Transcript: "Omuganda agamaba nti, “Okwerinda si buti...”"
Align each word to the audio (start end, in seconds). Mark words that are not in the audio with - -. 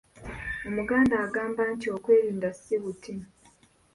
"Omuganda 0.67 1.15
agamaba 1.25 1.63
nti, 1.73 1.87
“Okwerinda 1.95 2.49
si 2.61 2.75
buti...”" 2.81 3.13